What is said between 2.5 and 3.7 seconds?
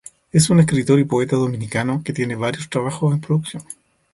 trabajos en producción.